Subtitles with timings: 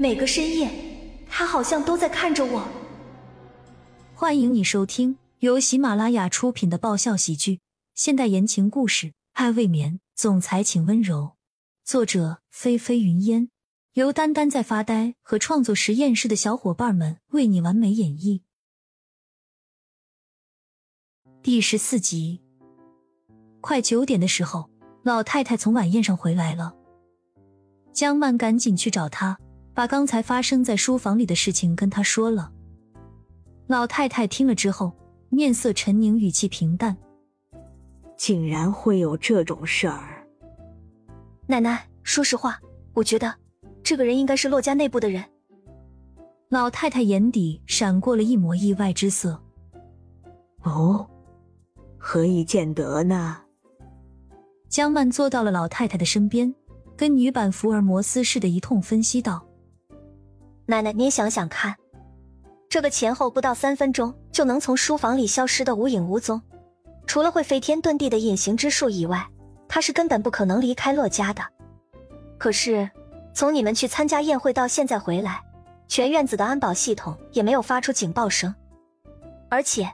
[0.00, 0.70] 每个深夜，
[1.28, 2.66] 他好像都在看着我。
[4.14, 7.60] 欢迎你收听由喜马拉雅出品的爆笑喜剧、
[7.94, 11.32] 现代言情故事《爱未眠》，总裁请温柔。
[11.84, 13.50] 作者：菲菲云烟，
[13.92, 18.40] 由丹丹在发呆和创作实验室的小伙伴们为你完美演绎。
[21.42, 22.40] 第十四集，
[23.60, 24.70] 快九点的时候，
[25.02, 26.74] 老太太从晚宴上回来了。
[27.92, 29.38] 江曼赶紧去找她，
[29.80, 32.52] 把刚才发生在书房里的事情跟他说了。
[33.66, 34.92] 老太太听了之后，
[35.30, 36.94] 面色沉凝，语气平淡
[38.14, 40.26] ：“竟然会有这种事儿！
[41.46, 42.60] 奶奶，说实话，
[42.92, 43.34] 我觉得
[43.82, 45.24] 这个人应该是洛家内部的人。”
[46.50, 49.42] 老太太眼底闪过了一抹意外之色。
[50.62, 51.08] “哦，
[51.96, 53.38] 何以见得呢？”
[54.68, 56.54] 江曼坐到了老太太的身边。
[56.98, 59.42] 跟女版福尔摩斯似的，一通分析道
[60.70, 61.74] ：“奶奶，您想想看，
[62.68, 66.40] 这个前后不到三分钟就能从书房里消失的无影无踪，
[67.08, 69.26] 除了会飞天遁地的隐形之术以外，
[69.66, 71.42] 他是根本不可能离开洛家的。
[72.38, 72.88] 可是，
[73.34, 75.42] 从你们去参加宴会到现在回来，
[75.88, 78.54] 全院子的安保系统也没有发出警报声，
[79.48, 79.92] 而且，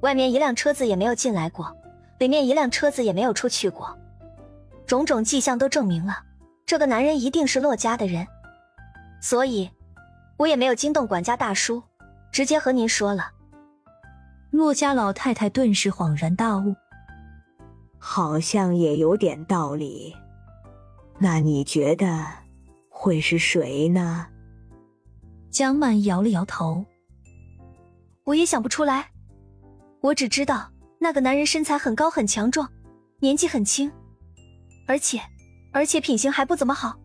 [0.00, 1.72] 外面一辆车子也没有进来过，
[2.18, 3.96] 里面一辆车子也没有出去过，
[4.88, 6.24] 种种迹象都证明了。”
[6.66, 8.26] 这个男人一定是洛家的人，
[9.22, 9.70] 所以，
[10.36, 11.82] 我也没有惊动管家大叔，
[12.32, 13.30] 直接和您说了。
[14.50, 16.74] 洛家老太太顿时恍然大悟，
[17.98, 20.14] 好像也有点道理。
[21.18, 22.26] 那你觉得
[22.88, 24.26] 会是谁呢？
[25.50, 26.84] 江曼摇了摇头，
[28.24, 29.10] 我也想不出来。
[30.02, 32.70] 我只知道那个男人身材很高很强壮，
[33.20, 33.90] 年纪很轻，
[34.86, 35.20] 而且。
[35.72, 36.98] 而且品行还不怎么好。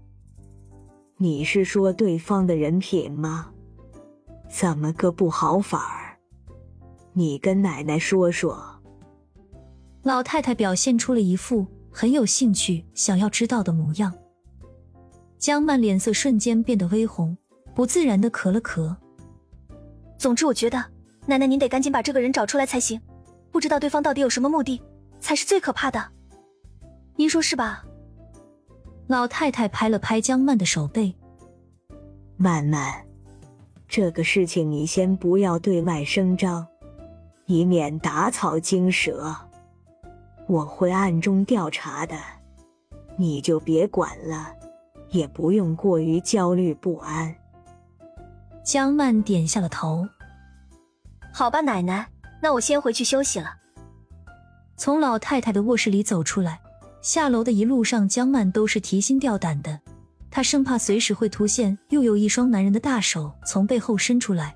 [1.22, 3.52] 你是说对方的人品吗？
[4.50, 6.18] 怎么个不好法儿？
[7.14, 8.60] 你跟奶奶说说。
[10.02, 14.12] 老太太表现出了一副很有兴趣、想要知道的模样。
[15.38, 17.38] 江曼脸色瞬间变得微红，
[17.76, 18.96] 不自然的咳了咳。
[20.18, 20.84] 总之，我觉得
[21.28, 23.00] 奶奶您得赶紧把这个人找出来才行。
[23.52, 24.82] 不知道对方到底有什么目的，
[25.20, 26.04] 才是最可怕的。
[27.16, 27.86] 您说是吧？
[29.12, 31.14] 老太太拍了拍江曼的手背，
[32.38, 32.94] 曼曼，
[33.86, 36.66] 这个事情你先不要对外声张，
[37.46, 39.36] 以免打草惊蛇。
[40.48, 42.16] 我会暗中调查的，
[43.18, 44.56] 你就别管了，
[45.10, 47.36] 也不用过于焦虑不安。
[48.64, 50.08] 江曼点下了头。
[51.34, 52.08] 好吧，奶奶，
[52.42, 53.56] 那我先回去休息了。
[54.78, 56.62] 从老太太的卧室里走出来。
[57.02, 59.80] 下楼的一路上，江曼都是提心吊胆的，
[60.30, 64.56] 她生怕随时会突现又有一双男人的大手从背后伸出来。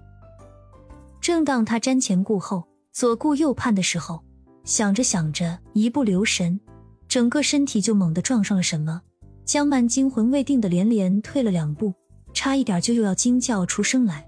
[1.19, 4.23] 正当她瞻前顾后、左顾右盼的时候，
[4.63, 6.59] 想着想着，一不留神，
[7.07, 9.01] 整个身体就猛地撞上了什么。
[9.43, 11.93] 江曼惊魂未定的连连退了两步，
[12.33, 14.27] 差一点就又要惊叫出声来。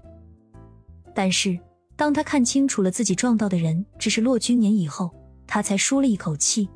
[1.14, 1.56] 但是
[1.96, 5.10] 当她看清楚了自己撞到的人只是骆君年以后，
[5.46, 6.68] 她才舒了一口气。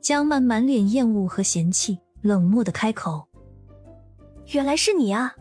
[0.00, 3.28] 江曼满脸厌恶和嫌弃，冷漠的开口
[4.52, 5.34] ：“原来是你啊！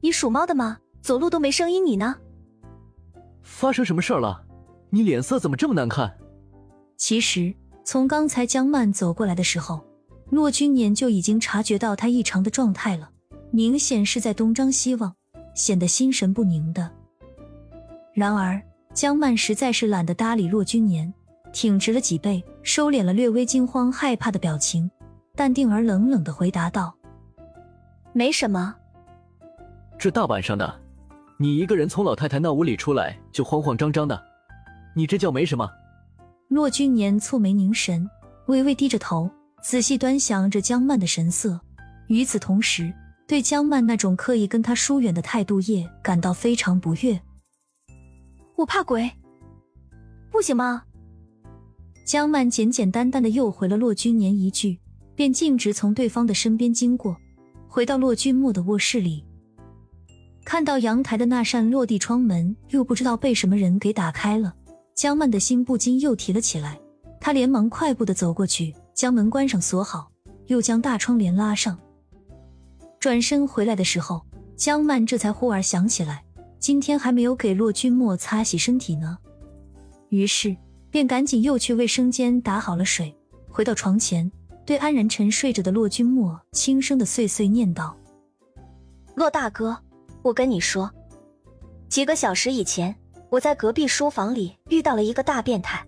[0.00, 0.78] 你属猫的吗？
[1.00, 2.16] 走路都没声音，你呢？
[3.42, 4.44] 发生什么事儿了？
[4.90, 6.18] 你脸色怎么这么难看？”
[6.98, 7.54] 其实
[7.84, 9.80] 从刚才江曼走过来的时候，
[10.30, 13.10] 骆君年就已经察觉到他异常的状态了，
[13.52, 15.14] 明显是在东张西望，
[15.54, 16.90] 显得心神不宁的。
[18.12, 18.60] 然而
[18.92, 21.12] 江曼实在是懒得搭理骆君年。
[21.52, 24.90] 挺直了脊背，收敛了略微惊慌害怕的表情，
[25.34, 26.94] 淡定而冷冷的回答道
[28.12, 28.74] ：“没什么。
[29.98, 30.80] 这大晚上的，
[31.38, 34.22] 你一个人从老太太那屋里出来就慌慌张张的，
[34.94, 35.70] 你这叫没什么？”
[36.48, 38.08] 骆君年蹙眉凝神，
[38.46, 39.30] 微微低着头，
[39.62, 41.60] 仔细端详着江曼的神色。
[42.08, 42.92] 与此同时，
[43.28, 47.20] 对江曼那种刻意跟他疏远的态度也感到非常不悦。
[48.56, 49.10] 我怕鬼，
[50.30, 50.82] 不行吗？
[52.10, 54.76] 江曼简简单单的又回了骆君年一句，
[55.14, 57.16] 便径直从对方的身边经过，
[57.68, 59.24] 回到骆君墨的卧室里。
[60.44, 64.52] 看到阳台的那扇落地窗门，又不知道被什么人给打开了，
[64.92, 66.80] 江曼的心不禁又提了起来。
[67.20, 70.10] 她连忙快步的走过去，将门关上锁好，
[70.48, 71.78] 又将大窗帘拉上。
[72.98, 74.26] 转身回来的时候，
[74.56, 76.24] 江曼这才忽而想起来，
[76.58, 79.18] 今天还没有给骆君墨擦洗身体呢，
[80.08, 80.56] 于是。
[80.90, 83.16] 便赶紧又去卫生间打好了水，
[83.48, 84.30] 回到床前，
[84.66, 87.96] 对安然沉睡着的骆君莫轻声的碎碎念道
[89.14, 89.76] ：“骆大哥，
[90.22, 90.90] 我跟你说，
[91.88, 92.94] 几个小时以前，
[93.28, 95.86] 我在隔壁书房里遇到了一个大变态。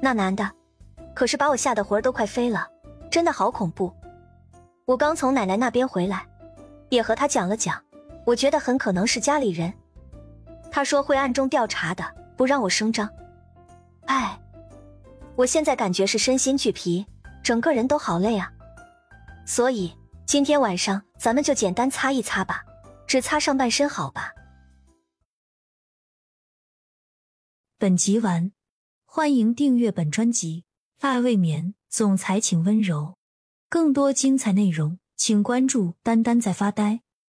[0.00, 0.50] 那男的，
[1.14, 2.66] 可是把我吓得魂儿都快飞了，
[3.10, 3.92] 真的好恐怖。
[4.86, 6.26] 我刚从奶奶那边回来，
[6.88, 7.82] 也和他讲了讲，
[8.24, 9.72] 我觉得很可能是家里人。
[10.70, 12.04] 他说会暗中调查的，
[12.36, 13.08] 不让我声张。
[14.06, 14.40] 哎，
[15.36, 17.06] 我现在感觉是身心俱疲，
[17.42, 18.52] 整个人都好累啊。
[19.46, 19.92] 所以
[20.26, 22.64] 今天晚上咱们就简单擦一擦吧，
[23.06, 24.32] 只擦上半身，好吧？
[27.78, 28.52] 本集完，
[29.04, 30.64] 欢迎订阅本专辑
[31.06, 33.16] 《爱未眠》，总裁请温柔。
[33.68, 37.02] 更多精彩内容，请关注“丹丹在发呆”。